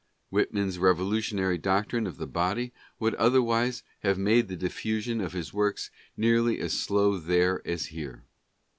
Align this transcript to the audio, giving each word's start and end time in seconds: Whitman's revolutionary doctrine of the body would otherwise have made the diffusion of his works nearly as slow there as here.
Whitman's 0.29 0.79
revolutionary 0.79 1.59
doctrine 1.59 2.07
of 2.07 2.17
the 2.17 2.25
body 2.25 2.73
would 2.97 3.13
otherwise 3.17 3.83
have 3.99 4.17
made 4.17 4.47
the 4.47 4.55
diffusion 4.55 5.21
of 5.21 5.33
his 5.33 5.53
works 5.53 5.91
nearly 6.17 6.59
as 6.59 6.73
slow 6.73 7.19
there 7.19 7.61
as 7.67 7.85
here. 7.85 8.23